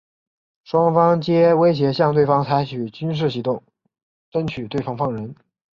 [0.63, 3.61] 双方皆威胁向对方采取军事行动
[4.31, 5.35] 争取对方放人。